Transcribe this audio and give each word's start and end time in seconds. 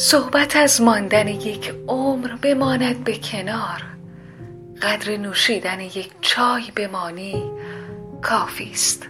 صحبت 0.00 0.56
از 0.56 0.80
ماندن 0.80 1.28
یک 1.28 1.74
عمر 1.88 2.36
بماند 2.42 3.04
به 3.04 3.18
کنار. 3.18 3.82
قدر 4.82 5.16
نوشیدن 5.16 5.80
یک 5.80 6.10
چای 6.20 6.70
بمانی 6.76 7.50
کافی 8.22 8.70
است. 8.70 9.08